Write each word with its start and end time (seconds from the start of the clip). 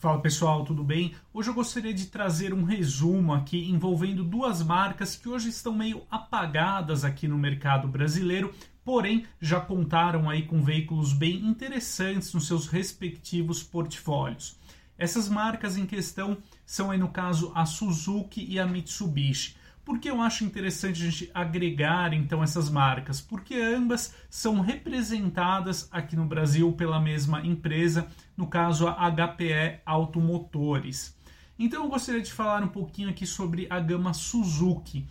Fala 0.00 0.18
pessoal, 0.18 0.64
tudo 0.64 0.82
bem? 0.82 1.14
Hoje 1.30 1.50
eu 1.50 1.54
gostaria 1.54 1.92
de 1.92 2.06
trazer 2.06 2.54
um 2.54 2.64
resumo 2.64 3.34
aqui 3.34 3.68
envolvendo 3.70 4.24
duas 4.24 4.62
marcas 4.62 5.14
que 5.14 5.28
hoje 5.28 5.50
estão 5.50 5.74
meio 5.74 6.00
apagadas 6.10 7.04
aqui 7.04 7.28
no 7.28 7.36
mercado 7.36 7.86
brasileiro, 7.86 8.50
porém 8.82 9.26
já 9.38 9.60
contaram 9.60 10.30
aí 10.30 10.46
com 10.46 10.62
veículos 10.62 11.12
bem 11.12 11.44
interessantes 11.44 12.32
nos 12.32 12.46
seus 12.46 12.66
respectivos 12.66 13.62
portfólios. 13.62 14.56
Essas 14.96 15.28
marcas 15.28 15.76
em 15.76 15.84
questão 15.84 16.38
são 16.64 16.90
aí 16.90 16.98
no 16.98 17.10
caso 17.10 17.52
a 17.54 17.66
Suzuki 17.66 18.42
e 18.48 18.58
a 18.58 18.66
Mitsubishi. 18.66 19.54
Por 19.84 19.98
que 19.98 20.10
eu 20.10 20.20
acho 20.20 20.44
interessante 20.44 21.02
a 21.02 21.10
gente 21.10 21.30
agregar 21.34 22.12
então 22.12 22.42
essas 22.42 22.68
marcas? 22.68 23.20
Porque 23.20 23.54
ambas 23.54 24.14
são 24.28 24.60
representadas 24.60 25.88
aqui 25.90 26.14
no 26.14 26.26
Brasil 26.26 26.70
pela 26.72 27.00
mesma 27.00 27.44
empresa, 27.44 28.06
no 28.36 28.46
caso 28.46 28.86
a 28.86 29.10
HPE 29.10 29.80
Automotores. 29.84 31.16
Então 31.58 31.84
eu 31.84 31.90
gostaria 31.90 32.22
de 32.22 32.32
falar 32.32 32.62
um 32.62 32.68
pouquinho 32.68 33.10
aqui 33.10 33.26
sobre 33.26 33.66
a 33.68 33.80
gama 33.80 34.14
Suzuki. 34.14 35.06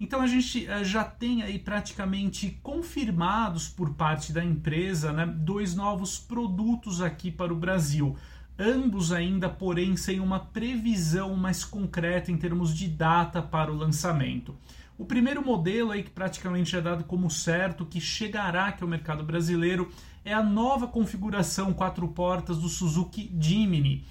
Então 0.00 0.20
a 0.20 0.26
gente 0.26 0.66
eh, 0.66 0.84
já 0.84 1.04
tem 1.04 1.42
aí 1.42 1.58
praticamente 1.58 2.58
confirmados 2.62 3.68
por 3.68 3.94
parte 3.94 4.32
da 4.32 4.44
empresa 4.44 5.12
né, 5.12 5.24
dois 5.24 5.74
novos 5.74 6.18
produtos 6.18 7.00
aqui 7.00 7.30
para 7.30 7.52
o 7.52 7.56
Brasil 7.56 8.16
ambos 8.58 9.12
ainda, 9.12 9.48
porém, 9.48 9.96
sem 9.96 10.20
uma 10.20 10.38
previsão 10.40 11.34
mais 11.34 11.64
concreta 11.64 12.30
em 12.30 12.36
termos 12.36 12.74
de 12.74 12.88
data 12.88 13.42
para 13.42 13.72
o 13.72 13.76
lançamento. 13.76 14.54
O 14.96 15.04
primeiro 15.04 15.44
modelo 15.44 15.90
aí 15.90 16.02
que 16.04 16.10
praticamente 16.10 16.76
é 16.76 16.80
dado 16.80 17.02
como 17.04 17.28
certo 17.28 17.84
que 17.84 18.00
chegará 18.00 18.68
aqui 18.68 18.82
ao 18.82 18.88
mercado 18.88 19.24
brasileiro 19.24 19.90
é 20.24 20.32
a 20.32 20.42
nova 20.42 20.86
configuração 20.86 21.72
quatro 21.72 22.06
portas 22.08 22.58
do 22.58 22.68
Suzuki 22.68 23.30
Jimny. 23.38 24.04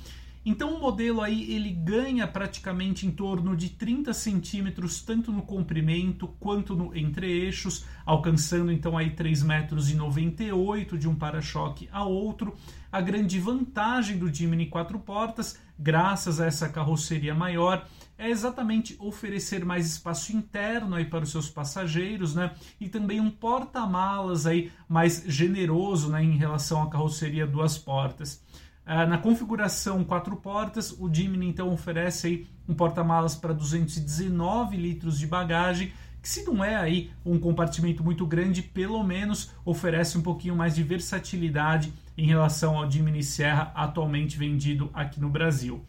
Então 0.45 0.75
o 0.75 0.79
modelo 0.79 1.21
aí 1.21 1.53
ele 1.53 1.69
ganha 1.69 2.27
praticamente 2.27 3.07
em 3.07 3.11
torno 3.11 3.55
de 3.55 3.69
30 3.69 4.13
centímetros 4.13 5.01
tanto 5.01 5.31
no 5.31 5.41
comprimento 5.41 6.27
quanto 6.39 6.75
no 6.75 6.95
entre-eixos, 6.95 7.85
alcançando 8.05 8.71
então 8.71 8.97
aí 8.97 9.11
3,98 9.11 9.45
metros 9.45 10.99
de 10.99 11.07
um 11.07 11.15
para-choque 11.15 11.87
a 11.91 12.03
outro. 12.03 12.55
A 12.91 12.99
grande 12.99 13.39
vantagem 13.39 14.17
do 14.17 14.31
Jimny 14.31 14.65
quatro 14.65 14.99
portas, 14.99 15.57
graças 15.79 16.41
a 16.41 16.45
essa 16.45 16.67
carroceria 16.67 17.33
maior, 17.33 17.87
é 18.17 18.29
exatamente 18.29 18.95
oferecer 18.99 19.65
mais 19.65 19.87
espaço 19.87 20.35
interno 20.35 20.95
aí 20.95 21.05
para 21.05 21.23
os 21.23 21.31
seus 21.31 21.49
passageiros, 21.49 22.35
né? 22.35 22.51
E 22.79 22.87
também 22.87 23.19
um 23.19 23.31
porta-malas 23.31 24.45
aí 24.45 24.71
mais 24.87 25.23
generoso, 25.25 26.09
né, 26.09 26.23
em 26.23 26.37
relação 26.37 26.83
à 26.83 26.89
carroceria 26.89 27.47
duas 27.47 27.77
portas. 27.77 28.43
Uh, 28.85 29.07
na 29.07 29.17
configuração 29.17 30.03
quatro 30.03 30.35
portas, 30.35 30.91
o 30.91 31.13
Jimny 31.13 31.47
então 31.47 31.71
oferece 31.71 32.27
aí 32.27 32.47
um 32.67 32.73
porta-malas 32.73 33.33
para 33.33 33.53
219 33.53 34.75
litros 34.75 35.17
de 35.17 35.25
bagagem, 35.25 35.93
que 36.21 36.27
se 36.27 36.43
não 36.43 36.63
é 36.63 36.75
aí 36.75 37.11
um 37.25 37.39
compartimento 37.39 38.03
muito 38.03 38.25
grande, 38.25 38.61
pelo 38.61 39.01
menos 39.03 39.51
oferece 39.63 40.17
um 40.17 40.21
pouquinho 40.21 40.55
mais 40.55 40.75
de 40.75 40.83
versatilidade 40.83 41.93
em 42.17 42.25
relação 42.25 42.77
ao 42.77 42.89
Jimny 42.89 43.23
Serra 43.23 43.71
atualmente 43.73 44.37
vendido 44.37 44.89
aqui 44.93 45.19
no 45.19 45.29
Brasil. 45.29 45.83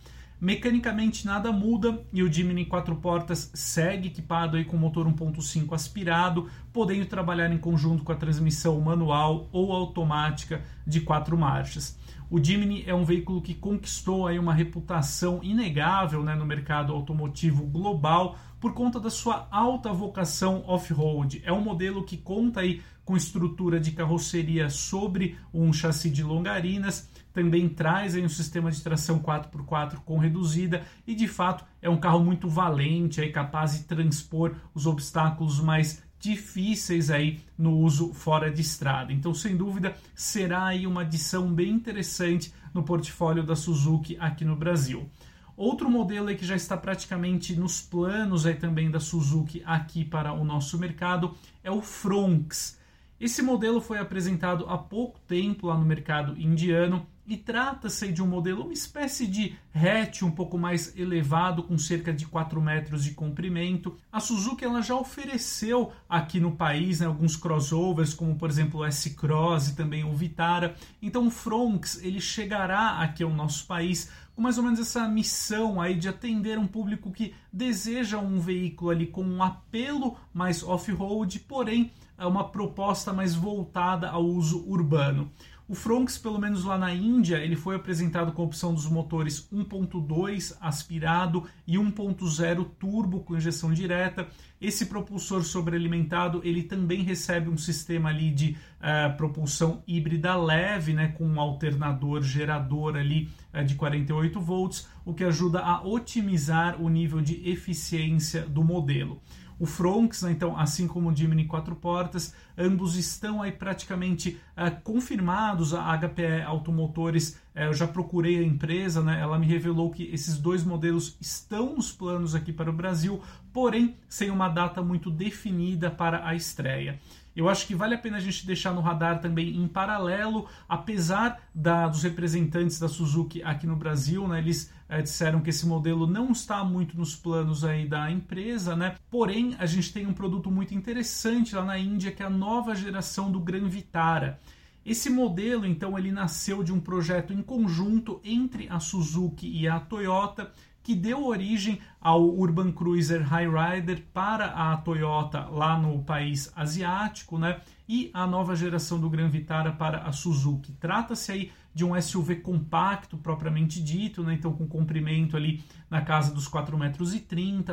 Mecanicamente 0.44 1.24
nada 1.24 1.50
muda 1.50 2.04
e 2.12 2.22
o 2.22 2.30
Jimny 2.30 2.66
quatro 2.66 2.96
portas 2.96 3.50
segue 3.54 4.08
equipado 4.08 4.58
aí 4.58 4.64
com 4.66 4.76
motor 4.76 5.06
1.5 5.06 5.72
aspirado, 5.72 6.50
podendo 6.70 7.06
trabalhar 7.06 7.50
em 7.50 7.56
conjunto 7.56 8.04
com 8.04 8.12
a 8.12 8.14
transmissão 8.14 8.78
manual 8.78 9.48
ou 9.50 9.72
automática 9.72 10.62
de 10.86 11.00
quatro 11.00 11.38
marchas. 11.38 11.98
O 12.30 12.42
Jimny 12.44 12.84
é 12.86 12.94
um 12.94 13.06
veículo 13.06 13.40
que 13.40 13.54
conquistou 13.54 14.26
aí 14.26 14.38
uma 14.38 14.52
reputação 14.52 15.40
inegável 15.42 16.22
né, 16.22 16.34
no 16.34 16.44
mercado 16.44 16.92
automotivo 16.92 17.64
global 17.64 18.36
por 18.60 18.74
conta 18.74 19.00
da 19.00 19.08
sua 19.08 19.48
alta 19.50 19.94
vocação 19.94 20.62
off-road. 20.66 21.40
É 21.42 21.52
um 21.54 21.62
modelo 21.62 22.04
que 22.04 22.18
conta 22.18 22.60
aí 22.60 22.82
com 23.02 23.16
estrutura 23.16 23.80
de 23.80 23.92
carroceria 23.92 24.68
sobre 24.68 25.38
um 25.52 25.72
chassi 25.72 26.10
de 26.10 26.22
longarinas, 26.22 27.08
também 27.34 27.68
traz 27.68 28.14
aí 28.14 28.24
um 28.24 28.28
sistema 28.28 28.70
de 28.70 28.80
tração 28.80 29.18
4x4 29.18 29.96
com 30.04 30.16
reduzida 30.16 30.82
e 31.04 31.14
de 31.14 31.26
fato 31.26 31.64
é 31.82 31.90
um 31.90 31.98
carro 31.98 32.24
muito 32.24 32.48
valente, 32.48 33.20
aí 33.20 33.30
capaz 33.30 33.76
de 33.76 33.84
transpor 33.84 34.54
os 34.72 34.86
obstáculos 34.86 35.60
mais 35.60 36.02
difíceis 36.18 37.10
aí 37.10 37.40
no 37.58 37.76
uso 37.76 38.14
fora 38.14 38.50
de 38.50 38.62
estrada. 38.62 39.12
Então, 39.12 39.34
sem 39.34 39.56
dúvida, 39.56 39.94
será 40.14 40.66
aí 40.66 40.86
uma 40.86 41.02
adição 41.02 41.52
bem 41.52 41.70
interessante 41.70 42.54
no 42.72 42.84
portfólio 42.84 43.42
da 43.42 43.56
Suzuki 43.56 44.16
aqui 44.18 44.44
no 44.44 44.56
Brasil. 44.56 45.10
Outro 45.56 45.90
modelo 45.90 46.28
aí 46.28 46.36
que 46.36 46.46
já 46.46 46.56
está 46.56 46.76
praticamente 46.76 47.54
nos 47.54 47.82
planos 47.82 48.46
aí 48.46 48.54
também 48.54 48.90
da 48.90 49.00
Suzuki 49.00 49.62
aqui 49.66 50.04
para 50.04 50.32
o 50.32 50.44
nosso 50.44 50.78
mercado 50.78 51.34
é 51.62 51.70
o 51.70 51.82
Fronx. 51.82 52.78
Esse 53.20 53.42
modelo 53.42 53.80
foi 53.80 53.98
apresentado 53.98 54.66
há 54.68 54.78
pouco 54.78 55.20
tempo 55.20 55.66
lá 55.66 55.76
no 55.76 55.84
mercado 55.84 56.38
indiano 56.40 57.06
e 57.26 57.36
trata-se 57.36 58.12
de 58.12 58.22
um 58.22 58.26
modelo, 58.26 58.64
uma 58.64 58.72
espécie 58.72 59.26
de 59.26 59.56
hatch 59.74 60.22
um 60.22 60.30
pouco 60.30 60.58
mais 60.58 60.96
elevado, 60.96 61.62
com 61.62 61.78
cerca 61.78 62.12
de 62.12 62.26
4 62.26 62.60
metros 62.60 63.02
de 63.04 63.12
comprimento. 63.12 63.96
A 64.12 64.20
Suzuki 64.20 64.64
ela 64.64 64.82
já 64.82 64.94
ofereceu 64.94 65.92
aqui 66.08 66.38
no 66.38 66.52
país 66.52 67.00
né, 67.00 67.06
alguns 67.06 67.36
crossovers, 67.36 68.12
como 68.12 68.36
por 68.36 68.50
exemplo 68.50 68.80
o 68.80 68.84
S-Cross 68.84 69.68
e 69.68 69.76
também 69.76 70.04
o 70.04 70.14
Vitara. 70.14 70.74
Então 71.00 71.26
o 71.26 71.30
Fronx 71.30 72.02
ele 72.02 72.20
chegará 72.20 72.98
aqui 73.00 73.22
ao 73.22 73.30
nosso 73.30 73.66
país 73.66 74.10
com 74.34 74.42
mais 74.42 74.58
ou 74.58 74.64
menos 74.64 74.80
essa 74.80 75.06
missão 75.08 75.80
aí 75.80 75.94
de 75.94 76.08
atender 76.08 76.58
um 76.58 76.66
público 76.66 77.12
que 77.12 77.34
deseja 77.52 78.18
um 78.18 78.40
veículo 78.40 78.90
ali 78.90 79.06
com 79.06 79.22
um 79.22 79.42
apelo 79.42 80.16
mais 80.32 80.62
off-road, 80.62 81.38
porém 81.40 81.92
é 82.18 82.26
uma 82.26 82.48
proposta 82.48 83.12
mais 83.12 83.34
voltada 83.34 84.08
ao 84.08 84.24
uso 84.24 84.64
urbano. 84.68 85.30
O 85.66 85.74
Fronx, 85.74 86.18
pelo 86.18 86.38
menos 86.38 86.62
lá 86.62 86.76
na 86.76 86.92
Índia, 86.92 87.38
ele 87.38 87.56
foi 87.56 87.74
apresentado 87.74 88.32
com 88.32 88.42
a 88.42 88.44
opção 88.44 88.74
dos 88.74 88.86
motores 88.86 89.48
1.2 89.50 90.54
aspirado 90.60 91.44
e 91.66 91.76
1.0 91.78 92.66
turbo 92.78 93.20
com 93.20 93.34
injeção 93.34 93.72
direta. 93.72 94.28
Esse 94.60 94.84
propulsor 94.84 95.42
sobrealimentado, 95.42 96.42
ele 96.44 96.64
também 96.64 97.02
recebe 97.02 97.48
um 97.48 97.56
sistema 97.56 98.10
ali 98.10 98.30
de 98.30 98.58
uh, 98.78 99.16
propulsão 99.16 99.82
híbrida 99.86 100.36
leve, 100.36 100.92
né, 100.92 101.08
com 101.08 101.26
um 101.26 101.40
alternador 101.40 102.22
gerador 102.22 102.96
ali 102.96 103.30
uh, 103.54 103.64
de 103.64 103.74
48 103.74 104.38
volts, 104.42 104.86
o 105.02 105.14
que 105.14 105.24
ajuda 105.24 105.60
a 105.60 105.82
otimizar 105.82 106.78
o 106.78 106.90
nível 106.90 107.22
de 107.22 107.48
eficiência 107.48 108.42
do 108.42 108.62
modelo. 108.62 109.22
O 109.58 109.66
Fronx, 109.66 110.22
né, 110.22 110.32
então, 110.32 110.58
assim 110.58 110.86
como 110.86 111.10
o 111.10 111.16
Jimny 111.16 111.44
quatro 111.44 111.76
portas, 111.76 112.34
ambos 112.56 112.96
estão 112.96 113.42
aí 113.42 113.52
praticamente 113.52 114.40
uh, 114.56 114.80
confirmados. 114.82 115.74
A 115.74 115.96
HPE 115.96 116.42
Automotores, 116.46 117.40
uh, 117.54 117.60
eu 117.60 117.74
já 117.74 117.86
procurei 117.86 118.38
a 118.38 118.42
empresa, 118.42 119.02
né, 119.02 119.20
ela 119.20 119.38
me 119.38 119.46
revelou 119.46 119.90
que 119.90 120.04
esses 120.12 120.38
dois 120.38 120.64
modelos 120.64 121.16
estão 121.20 121.76
nos 121.76 121.92
planos 121.92 122.34
aqui 122.34 122.52
para 122.52 122.70
o 122.70 122.72
Brasil, 122.72 123.20
porém 123.52 123.96
sem 124.08 124.30
uma 124.30 124.48
data 124.48 124.82
muito 124.82 125.10
definida 125.10 125.90
para 125.90 126.26
a 126.26 126.34
estreia. 126.34 126.98
Eu 127.36 127.48
acho 127.48 127.66
que 127.66 127.74
vale 127.74 127.96
a 127.96 127.98
pena 127.98 128.18
a 128.18 128.20
gente 128.20 128.46
deixar 128.46 128.72
no 128.72 128.80
radar 128.80 129.20
também 129.20 129.56
em 129.56 129.66
paralelo, 129.66 130.46
apesar 130.68 131.40
da, 131.52 131.88
dos 131.88 132.02
representantes 132.04 132.78
da 132.78 132.88
Suzuki 132.88 133.42
aqui 133.42 133.66
no 133.66 133.74
Brasil, 133.74 134.26
né, 134.28 134.38
eles 134.38 134.72
é, 134.94 135.02
disseram 135.02 135.40
que 135.40 135.50
esse 135.50 135.66
modelo 135.66 136.06
não 136.06 136.30
está 136.30 136.62
muito 136.64 136.96
nos 136.96 137.16
planos 137.16 137.64
aí 137.64 137.86
da 137.86 138.10
empresa, 138.10 138.76
né? 138.76 138.94
Porém, 139.10 139.56
a 139.58 139.66
gente 139.66 139.92
tem 139.92 140.06
um 140.06 140.12
produto 140.12 140.50
muito 140.50 140.72
interessante 140.72 141.56
lá 141.56 141.64
na 141.64 141.76
Índia 141.76 142.12
que 142.12 142.22
é 142.22 142.26
a 142.26 142.30
nova 142.30 142.74
geração 142.76 143.30
do 143.30 143.40
Gran 143.40 143.66
Vitara. 143.68 144.40
Esse 144.86 145.10
modelo, 145.10 145.66
então, 145.66 145.98
ele 145.98 146.12
nasceu 146.12 146.62
de 146.62 146.72
um 146.72 146.78
projeto 146.78 147.32
em 147.32 147.42
conjunto 147.42 148.20
entre 148.22 148.68
a 148.68 148.78
Suzuki 148.78 149.48
e 149.48 149.66
a 149.66 149.80
Toyota 149.80 150.52
que 150.84 150.94
deu 150.94 151.26
origem 151.26 151.80
ao 151.98 152.22
Urban 152.22 152.70
Cruiser 152.70 153.26
High 153.26 153.48
Rider 153.48 154.04
para 154.12 154.48
a 154.48 154.76
Toyota 154.76 155.46
lá 155.46 155.78
no 155.78 156.04
país 156.04 156.52
asiático, 156.54 157.38
né? 157.38 157.60
E 157.88 158.10
a 158.12 158.26
nova 158.26 158.54
geração 158.54 159.00
do 159.00 159.08
Gran 159.08 159.28
Vitara 159.28 159.72
para 159.72 160.02
a 160.02 160.12
Suzuki. 160.12 160.72
Trata-se 160.72 161.32
aí 161.32 161.52
de 161.74 161.84
um 161.84 162.00
SUV 162.00 162.36
compacto 162.36 163.16
propriamente 163.16 163.82
dito, 163.82 164.22
né? 164.22 164.34
Então 164.34 164.52
com 164.52 164.66
comprimento 164.66 165.36
ali 165.36 165.64
na 165.88 166.02
casa 166.02 166.32
dos 166.32 166.48
4,30 166.48 166.78
metros, 166.78 167.12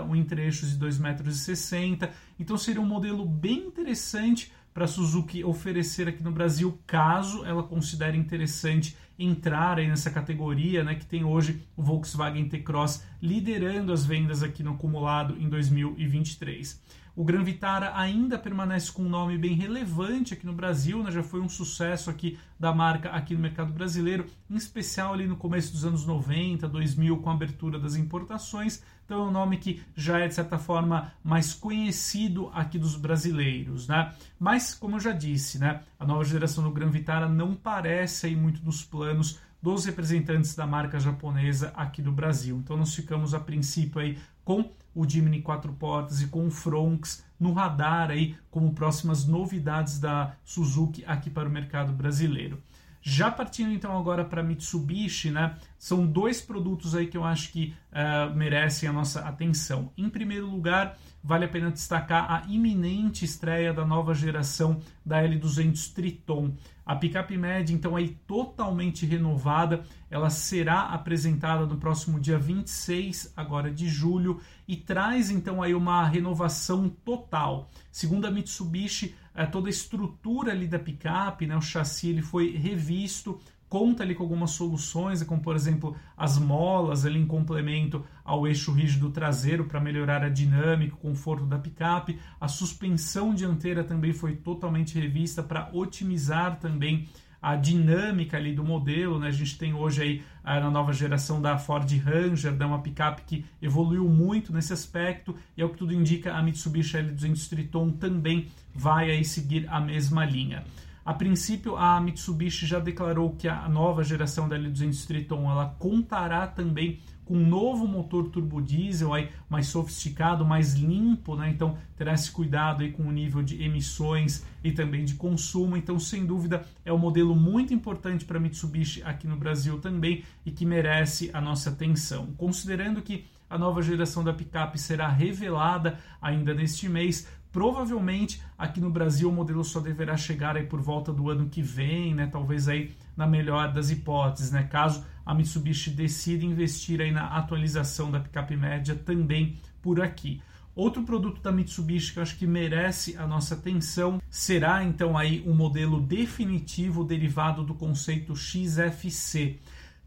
um 0.09 0.15
entre 0.15 0.41
eixos 0.43 0.71
de 0.71 0.85
2,60 0.85 1.01
metros. 1.01 2.15
Então 2.39 2.57
seria 2.57 2.81
um 2.81 2.87
modelo 2.87 3.25
bem 3.25 3.67
interessante 3.67 4.51
para 4.73 4.85
a 4.85 4.87
Suzuki 4.87 5.43
oferecer 5.43 6.07
aqui 6.07 6.23
no 6.23 6.31
Brasil, 6.31 6.79
caso 6.87 7.45
ela 7.45 7.63
considere 7.63 8.17
interessante 8.17 8.95
entrar 9.19 9.77
aí 9.77 9.87
nessa 9.87 10.09
categoria, 10.09 10.83
né, 10.83 10.95
que 10.95 11.05
tem 11.05 11.23
hoje 11.23 11.61
o 11.75 11.83
Volkswagen 11.83 12.47
T-Cross 12.47 13.03
liderando 13.21 13.93
as 13.93 14.05
vendas 14.05 14.41
aqui 14.41 14.63
no 14.63 14.71
acumulado 14.71 15.37
em 15.39 15.47
2023. 15.47 16.81
O 17.15 17.25
Gran 17.25 17.43
Vitara 17.43 17.91
ainda 17.95 18.39
permanece 18.39 18.91
com 18.91 19.03
um 19.03 19.09
nome 19.09 19.37
bem 19.37 19.53
relevante 19.53 20.33
aqui 20.33 20.45
no 20.45 20.53
Brasil, 20.53 21.03
né? 21.03 21.11
já 21.11 21.21
foi 21.21 21.41
um 21.41 21.49
sucesso 21.49 22.09
aqui 22.09 22.39
da 22.57 22.73
marca 22.73 23.09
aqui 23.09 23.33
no 23.33 23.41
mercado 23.41 23.73
brasileiro, 23.73 24.25
em 24.49 24.55
especial 24.55 25.13
ali 25.13 25.27
no 25.27 25.35
começo 25.35 25.73
dos 25.73 25.83
anos 25.83 26.05
90, 26.05 26.67
2000, 26.69 27.17
com 27.17 27.29
a 27.29 27.33
abertura 27.33 27.77
das 27.77 27.95
importações. 27.95 28.81
Então 29.05 29.25
é 29.25 29.27
um 29.27 29.31
nome 29.31 29.57
que 29.57 29.83
já 29.93 30.19
é 30.19 30.27
de 30.29 30.35
certa 30.35 30.57
forma 30.57 31.11
mais 31.21 31.53
conhecido 31.53 32.49
aqui 32.53 32.79
dos 32.79 32.95
brasileiros, 32.95 33.87
né? 33.87 34.13
Mas 34.39 34.73
como 34.73 34.95
eu 34.95 34.99
já 35.01 35.11
disse, 35.11 35.59
né, 35.59 35.81
a 35.99 36.05
nova 36.05 36.23
geração 36.23 36.63
do 36.63 36.71
Gran 36.71 36.89
Vitara 36.89 37.27
não 37.27 37.53
parece 37.53 38.27
aí 38.27 38.35
muito 38.37 38.63
nos 38.63 38.83
planos 38.83 39.37
dos 39.61 39.85
representantes 39.85 40.55
da 40.55 40.65
marca 40.65 40.99
japonesa 40.99 41.71
aqui 41.75 42.01
do 42.01 42.11
Brasil. 42.11 42.57
Então 42.57 42.75
nós 42.75 42.93
ficamos 42.95 43.33
a 43.33 43.39
princípio 43.39 44.01
aí 44.01 44.17
com 44.43 44.71
o 44.93 45.07
Jimny 45.07 45.41
quatro 45.41 45.71
portas 45.73 46.21
e 46.21 46.27
com 46.27 46.47
o 46.47 46.51
Fronx 46.51 47.23
no 47.39 47.53
radar 47.53 48.11
aí 48.11 48.35
como 48.49 48.73
próximas 48.73 49.25
novidades 49.25 49.99
da 49.99 50.33
Suzuki 50.43 51.03
aqui 51.05 51.29
para 51.29 51.47
o 51.47 51.51
mercado 51.51 51.93
brasileiro. 51.93 52.61
Já 53.01 53.31
partindo 53.31 53.73
então 53.73 53.97
agora 53.97 54.23
para 54.23 54.43
Mitsubishi, 54.43 55.31
né? 55.31 55.55
São 55.77 56.05
dois 56.05 56.39
produtos 56.39 56.95
aí 56.95 57.07
que 57.07 57.17
eu 57.17 57.23
acho 57.23 57.51
que 57.51 57.73
uh, 57.91 58.35
merecem 58.35 58.87
a 58.87 58.93
nossa 58.93 59.21
atenção. 59.21 59.91
Em 59.97 60.07
primeiro 60.07 60.47
lugar, 60.47 60.97
vale 61.23 61.45
a 61.45 61.47
pena 61.47 61.71
destacar 61.71 62.31
a 62.31 62.43
iminente 62.47 63.25
estreia 63.25 63.73
da 63.73 63.85
nova 63.85 64.13
geração 64.13 64.79
da 65.03 65.23
L200 65.23 65.93
Triton. 65.93 66.53
A 66.85 66.95
picape 66.95 67.37
média, 67.37 67.73
então, 67.73 67.95
aí 67.95 68.09
totalmente 68.27 69.05
renovada, 69.05 69.83
ela 70.09 70.29
será 70.29 70.81
apresentada 70.89 71.65
no 71.65 71.77
próximo 71.77 72.19
dia 72.19 72.37
26, 72.37 73.33
agora 73.37 73.71
de 73.71 73.87
julho, 73.87 74.41
e 74.67 74.75
traz 74.75 75.29
então 75.29 75.63
aí 75.63 75.73
uma 75.73 76.05
renovação 76.05 76.89
total. 76.89 77.69
Segundo 77.91 78.25
a 78.25 78.31
Mitsubishi, 78.31 79.15
eh, 79.35 79.45
toda 79.45 79.67
a 79.67 79.69
estrutura 79.69 80.51
ali 80.51 80.67
da 80.67 80.79
picape, 80.79 81.47
né, 81.47 81.55
o 81.55 81.61
chassi 81.61 82.09
ele 82.09 82.21
foi 82.21 82.51
revisto, 82.51 83.39
conta 83.71 84.03
ali 84.03 84.13
com 84.13 84.23
algumas 84.23 84.51
soluções, 84.51 85.23
como 85.23 85.41
por 85.41 85.55
exemplo 85.55 85.95
as 86.17 86.37
molas 86.37 87.05
ali 87.05 87.17
em 87.17 87.25
complemento 87.25 88.05
ao 88.21 88.45
eixo 88.45 88.73
rígido 88.73 89.09
traseiro 89.11 89.63
para 89.63 89.79
melhorar 89.79 90.23
a 90.23 90.29
dinâmica, 90.29 90.95
o 90.95 90.97
conforto 90.97 91.45
da 91.45 91.57
picape. 91.57 92.19
A 92.39 92.49
suspensão 92.49 93.33
dianteira 93.33 93.81
também 93.81 94.11
foi 94.11 94.35
totalmente 94.35 94.99
revista 94.99 95.41
para 95.41 95.69
otimizar 95.71 96.59
também 96.59 97.07
a 97.41 97.55
dinâmica 97.55 98.37
ali 98.37 98.53
do 98.53 98.63
modelo, 98.63 99.17
né? 99.17 99.27
A 99.27 99.31
gente 99.31 99.57
tem 99.57 99.73
hoje 99.73 100.01
aí 100.01 100.23
ah, 100.43 100.59
na 100.59 100.69
nova 100.69 100.93
geração 100.93 101.41
da 101.41 101.57
Ford 101.57 101.89
Ranger, 101.91 102.53
né? 102.53 102.65
uma 102.65 102.79
picape 102.79 103.23
que 103.25 103.45
evoluiu 103.61 104.07
muito 104.07 104.53
nesse 104.53 104.71
aspecto 104.71 105.35
e 105.57 105.61
ao 105.61 105.69
que 105.69 105.77
tudo 105.77 105.93
indica 105.93 106.33
a 106.33 106.43
Mitsubishi 106.43 106.97
L200 106.97 107.49
Triton 107.49 107.89
também 107.91 108.47
vai 108.75 109.09
aí 109.09 109.25
seguir 109.25 109.67
a 109.69 109.79
mesma 109.79 110.23
linha. 110.23 110.63
A 111.03 111.13
princípio, 111.13 111.75
a 111.75 111.99
Mitsubishi 111.99 112.67
já 112.67 112.79
declarou 112.79 113.31
que 113.31 113.47
a 113.47 113.67
nova 113.67 114.03
geração 114.03 114.47
da 114.47 114.55
L200 114.55 115.07
Triton 115.07 115.49
ela 115.49 115.75
contará 115.79 116.45
também 116.45 116.99
com 117.25 117.35
um 117.37 117.47
novo 117.47 117.87
motor 117.87 118.29
turbo 118.29 118.61
diesel 118.61 119.13
aí, 119.13 119.29
mais 119.49 119.67
sofisticado, 119.67 120.45
mais 120.45 120.73
limpo, 120.73 121.35
né? 121.35 121.49
Então 121.49 121.77
terá 121.95 122.13
esse 122.13 122.29
cuidado 122.29 122.83
aí 122.83 122.91
com 122.91 123.03
o 123.03 123.11
nível 123.11 123.41
de 123.41 123.63
emissões 123.63 124.45
e 124.63 124.71
também 124.71 125.05
de 125.05 125.15
consumo. 125.15 125.75
Então, 125.75 125.97
sem 125.97 126.25
dúvida, 126.25 126.65
é 126.85 126.91
um 126.93 126.97
modelo 126.97 127.35
muito 127.35 127.73
importante 127.73 128.25
para 128.25 128.37
a 128.37 128.41
Mitsubishi 128.41 129.01
aqui 129.03 129.27
no 129.27 129.37
Brasil 129.37 129.79
também 129.79 130.23
e 130.45 130.51
que 130.51 130.65
merece 130.65 131.31
a 131.33 131.41
nossa 131.41 131.69
atenção. 131.69 132.27
Considerando 132.37 133.01
que 133.01 133.25
a 133.49 133.57
nova 133.57 133.81
geração 133.81 134.23
da 134.23 134.33
picape 134.33 134.79
será 134.79 135.09
revelada 135.09 135.99
ainda 136.21 136.53
neste 136.53 136.87
mês, 136.87 137.27
Provavelmente 137.51 138.41
aqui 138.57 138.79
no 138.79 138.89
Brasil 138.89 139.29
o 139.29 139.31
modelo 139.31 139.63
só 139.63 139.81
deverá 139.81 140.15
chegar 140.15 140.55
aí 140.55 140.65
por 140.65 140.79
volta 140.79 141.11
do 141.11 141.29
ano 141.29 141.49
que 141.49 141.61
vem, 141.61 142.15
né? 142.15 142.27
Talvez 142.27 142.69
aí 142.69 142.95
na 143.15 143.27
melhor 143.27 143.73
das 143.73 143.89
hipóteses, 143.89 144.51
né? 144.51 144.63
Caso 144.63 145.05
a 145.25 145.33
Mitsubishi 145.33 145.89
decida 145.89 146.45
investir 146.45 147.01
aí 147.01 147.11
na 147.11 147.27
atualização 147.37 148.09
da 148.09 148.21
picape 148.21 148.55
média 148.55 148.95
também 148.95 149.57
por 149.81 150.01
aqui. 150.01 150.41
Outro 150.73 151.03
produto 151.03 151.41
da 151.41 151.51
Mitsubishi 151.51 152.13
que 152.13 152.19
eu 152.19 152.23
acho 152.23 152.37
que 152.37 152.47
merece 152.47 153.17
a 153.17 153.27
nossa 153.27 153.55
atenção 153.55 154.21
será 154.29 154.81
então 154.85 155.17
aí 155.17 155.43
um 155.45 155.53
modelo 155.53 155.99
definitivo 155.99 157.03
derivado 157.03 157.63
do 157.65 157.73
conceito 157.73 158.33
XFC. 158.33 159.59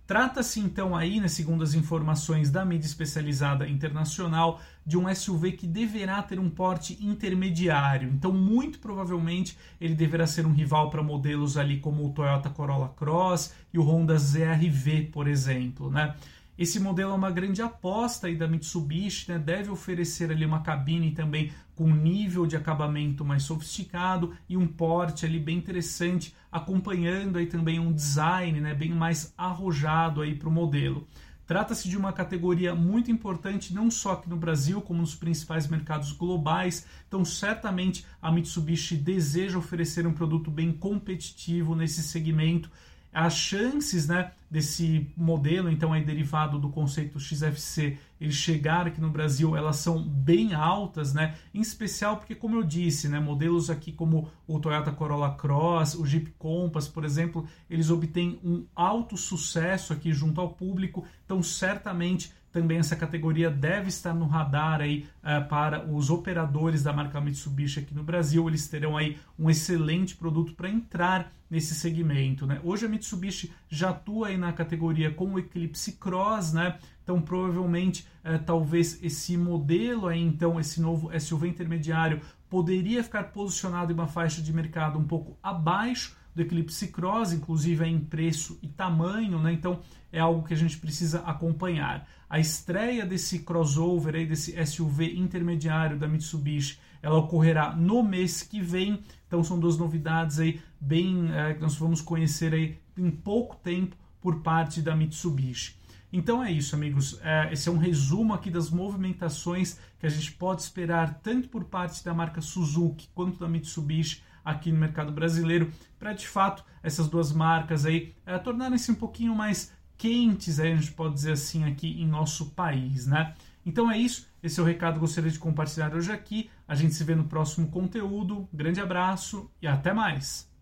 Trata-se 0.06 0.60
então 0.60 0.94
aí, 0.94 1.18
né, 1.18 1.28
segundo 1.28 1.64
as 1.64 1.72
informações 1.72 2.50
da 2.50 2.62
mídia 2.62 2.86
especializada 2.86 3.66
internacional, 3.66 4.60
de 4.84 4.98
um 4.98 5.12
SUV 5.12 5.52
que 5.52 5.66
deverá 5.66 6.22
ter 6.22 6.38
um 6.38 6.50
porte 6.50 6.98
intermediário. 7.00 8.10
Então, 8.10 8.30
muito 8.30 8.78
provavelmente, 8.78 9.56
ele 9.80 9.94
deverá 9.94 10.26
ser 10.26 10.44
um 10.44 10.52
rival 10.52 10.90
para 10.90 11.02
modelos 11.02 11.56
ali 11.56 11.80
como 11.80 12.04
o 12.04 12.12
Toyota 12.12 12.50
Corolla 12.50 12.90
Cross 12.90 13.54
e 13.72 13.78
o 13.78 13.82
Honda 13.82 14.18
ZR-V, 14.18 15.08
por 15.10 15.26
exemplo, 15.26 15.90
né? 15.90 16.14
Esse 16.56 16.78
modelo 16.78 17.10
é 17.10 17.14
uma 17.14 17.32
grande 17.32 17.60
aposta 17.60 18.28
aí 18.28 18.36
da 18.36 18.46
Mitsubishi, 18.46 19.32
né? 19.32 19.38
deve 19.38 19.70
oferecer 19.70 20.30
ali 20.30 20.46
uma 20.46 20.60
cabine 20.60 21.10
também 21.10 21.52
com 21.74 21.90
nível 21.90 22.46
de 22.46 22.56
acabamento 22.56 23.24
mais 23.24 23.42
sofisticado 23.42 24.32
e 24.48 24.56
um 24.56 24.66
porte 24.66 25.26
ali 25.26 25.40
bem 25.40 25.58
interessante, 25.58 26.32
acompanhando 26.52 27.38
aí 27.38 27.46
também 27.46 27.80
um 27.80 27.92
design 27.92 28.60
né? 28.60 28.72
bem 28.72 28.90
mais 28.90 29.34
arrojado 29.36 30.20
aí 30.20 30.36
para 30.36 30.48
o 30.48 30.52
modelo. 30.52 31.08
Trata-se 31.44 31.88
de 31.88 31.96
uma 31.96 32.12
categoria 32.12 32.72
muito 32.72 33.10
importante, 33.10 33.74
não 33.74 33.90
só 33.90 34.12
aqui 34.12 34.30
no 34.30 34.36
Brasil, 34.36 34.80
como 34.80 35.00
nos 35.00 35.14
principais 35.14 35.66
mercados 35.66 36.12
globais. 36.12 36.86
Então, 37.06 37.22
certamente 37.22 38.06
a 38.22 38.32
Mitsubishi 38.32 38.96
deseja 38.96 39.58
oferecer 39.58 40.06
um 40.06 40.14
produto 40.14 40.50
bem 40.50 40.72
competitivo 40.72 41.74
nesse 41.74 42.02
segmento 42.02 42.70
as 43.14 43.36
chances 43.36 44.08
né, 44.08 44.32
desse 44.54 45.10
modelo, 45.16 45.68
então 45.68 45.92
aí 45.92 46.04
derivado 46.04 46.60
do 46.60 46.68
conceito 46.68 47.18
XFC, 47.18 47.98
ele 48.20 48.30
chegar 48.30 48.86
aqui 48.86 49.00
no 49.00 49.10
Brasil, 49.10 49.56
elas 49.56 49.78
são 49.78 50.00
bem 50.00 50.54
altas, 50.54 51.12
né? 51.12 51.34
Em 51.52 51.60
especial 51.60 52.18
porque, 52.18 52.36
como 52.36 52.54
eu 52.54 52.62
disse, 52.62 53.08
né, 53.08 53.18
modelos 53.18 53.68
aqui 53.68 53.90
como 53.90 54.30
o 54.46 54.60
Toyota 54.60 54.92
Corolla 54.92 55.34
Cross, 55.34 55.96
o 55.96 56.06
Jeep 56.06 56.30
Compass, 56.38 56.86
por 56.86 57.04
exemplo, 57.04 57.44
eles 57.68 57.90
obtêm 57.90 58.38
um 58.44 58.64
alto 58.76 59.16
sucesso 59.16 59.92
aqui 59.92 60.12
junto 60.12 60.40
ao 60.40 60.50
público, 60.50 61.04
então 61.24 61.42
certamente 61.42 62.32
também 62.54 62.78
essa 62.78 62.94
categoria 62.94 63.50
deve 63.50 63.88
estar 63.88 64.14
no 64.14 64.28
radar 64.28 64.80
aí 64.80 65.08
uh, 65.24 65.48
para 65.48 65.84
os 65.92 66.08
operadores 66.08 66.84
da 66.84 66.92
marca 66.92 67.20
Mitsubishi 67.20 67.80
aqui 67.80 67.92
no 67.92 68.04
Brasil. 68.04 68.48
Eles 68.48 68.68
terão 68.68 68.96
aí 68.96 69.18
um 69.36 69.50
excelente 69.50 70.14
produto 70.14 70.54
para 70.54 70.70
entrar 70.70 71.32
nesse 71.50 71.74
segmento. 71.74 72.46
Né? 72.46 72.60
Hoje 72.62 72.86
a 72.86 72.88
Mitsubishi 72.88 73.52
já 73.68 73.90
atua 73.90 74.28
aí 74.28 74.36
na 74.44 74.52
categoria 74.52 75.10
com 75.10 75.34
o 75.34 75.38
Eclipse 75.38 75.92
Cross, 75.92 76.52
né? 76.52 76.78
Então 77.02 77.20
provavelmente 77.20 78.06
uh, 78.24 78.42
talvez 78.44 79.02
esse 79.02 79.36
modelo 79.36 80.06
aí, 80.06 80.20
então 80.20 80.58
esse 80.60 80.80
novo 80.80 81.10
SUV 81.18 81.48
intermediário 81.48 82.20
poderia 82.48 83.02
ficar 83.02 83.24
posicionado 83.24 83.92
em 83.92 83.94
uma 83.94 84.06
faixa 84.06 84.40
de 84.40 84.52
mercado 84.52 84.98
um 84.98 85.04
pouco 85.04 85.36
abaixo 85.42 86.16
do 86.34 86.42
Eclipse 86.42 86.88
Cross, 86.88 87.32
inclusive 87.32 87.84
em 87.86 88.00
preço 88.00 88.58
e 88.60 88.68
tamanho, 88.68 89.38
né? 89.38 89.52
Então 89.52 89.80
é 90.12 90.18
algo 90.18 90.46
que 90.46 90.54
a 90.54 90.56
gente 90.56 90.78
precisa 90.78 91.20
acompanhar. 91.20 92.06
A 92.28 92.38
estreia 92.38 93.06
desse 93.06 93.40
crossover 93.40 94.14
aí, 94.14 94.26
desse 94.26 94.54
SUV 94.66 95.16
intermediário 95.16 95.98
da 95.98 96.08
Mitsubishi, 96.08 96.78
ela 97.00 97.18
ocorrerá 97.18 97.76
no 97.76 98.02
mês 98.02 98.42
que 98.42 98.60
vem. 98.60 99.00
Então 99.26 99.44
são 99.44 99.58
duas 99.58 99.76
novidades 99.76 100.40
aí 100.40 100.60
bem 100.80 101.30
é, 101.32 101.54
que 101.54 101.60
nós 101.60 101.76
vamos 101.76 102.00
conhecer 102.00 102.52
aí 102.52 102.78
em 102.96 103.10
pouco 103.10 103.56
tempo 103.56 103.94
por 104.24 104.40
parte 104.40 104.80
da 104.80 104.96
Mitsubishi. 104.96 105.76
Então 106.10 106.42
é 106.42 106.50
isso, 106.50 106.74
amigos. 106.74 107.20
É, 107.22 107.52
esse 107.52 107.68
é 107.68 107.72
um 107.72 107.76
resumo 107.76 108.32
aqui 108.32 108.50
das 108.50 108.70
movimentações 108.70 109.78
que 109.98 110.06
a 110.06 110.08
gente 110.08 110.32
pode 110.32 110.62
esperar 110.62 111.20
tanto 111.22 111.50
por 111.50 111.64
parte 111.64 112.02
da 112.02 112.14
marca 112.14 112.40
Suzuki 112.40 113.10
quanto 113.14 113.38
da 113.38 113.46
Mitsubishi 113.46 114.22
aqui 114.42 114.72
no 114.72 114.78
mercado 114.78 115.12
brasileiro, 115.12 115.70
para 115.98 116.14
de 116.14 116.26
fato 116.26 116.64
essas 116.82 117.06
duas 117.06 117.32
marcas 117.32 117.84
aí 117.84 118.14
é, 118.24 118.38
tornarem-se 118.38 118.90
um 118.92 118.94
pouquinho 118.94 119.34
mais 119.34 119.70
quentes, 119.98 120.58
aí 120.58 120.72
a 120.72 120.76
gente 120.76 120.92
pode 120.92 121.12
dizer 121.12 121.32
assim, 121.32 121.64
aqui 121.64 122.00
em 122.00 122.06
nosso 122.06 122.46
país, 122.52 123.06
né? 123.06 123.34
Então 123.66 123.90
é 123.90 123.98
isso, 123.98 124.26
esse 124.42 124.58
é 124.58 124.62
o 124.62 124.66
recado 124.66 124.94
que 124.94 125.00
gostaria 125.00 125.30
de 125.30 125.38
compartilhar 125.38 125.94
hoje 125.94 126.10
aqui. 126.10 126.48
A 126.66 126.74
gente 126.74 126.94
se 126.94 127.04
vê 127.04 127.14
no 127.14 127.24
próximo 127.24 127.68
conteúdo. 127.68 128.48
Grande 128.50 128.80
abraço 128.80 129.50
e 129.60 129.66
até 129.66 129.92
mais! 129.92 130.53